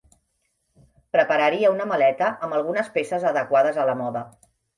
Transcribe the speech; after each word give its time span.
Prepararia 1.15 1.69
una 1.73 1.87
maleta 1.91 2.31
amb 2.49 2.57
algunes 2.61 2.91
peces 2.97 3.27
adequades 3.35 3.79
a 3.85 3.87
la 3.93 3.97
moda. 4.03 4.27